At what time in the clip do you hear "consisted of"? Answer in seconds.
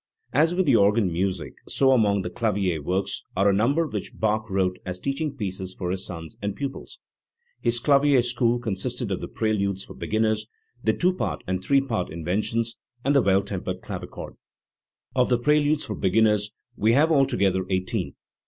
8.57-9.21